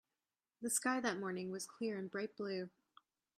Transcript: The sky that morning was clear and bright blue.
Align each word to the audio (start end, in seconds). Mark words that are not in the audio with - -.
The 0.63 0.71
sky 0.71 0.99
that 0.99 1.19
morning 1.19 1.51
was 1.51 1.67
clear 1.67 1.95
and 1.95 2.09
bright 2.09 2.35
blue. 2.35 2.71